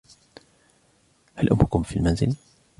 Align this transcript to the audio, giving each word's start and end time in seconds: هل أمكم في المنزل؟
هل 1.35 1.49
أمكم 1.51 1.83
في 1.83 1.97
المنزل؟ 1.97 2.35